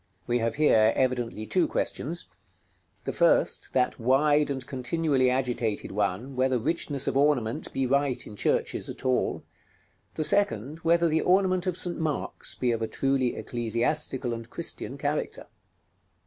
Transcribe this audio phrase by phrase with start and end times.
[0.25, 2.25] We have here evidently two questions:
[3.03, 8.35] the first, that wide and continually agitated one, whether richness of ornament be right in
[8.35, 9.43] churches at all;
[10.15, 11.99] the second, whether the ornament of St.
[11.99, 15.45] Mark's be of a truly ecclesiastical and Christian character.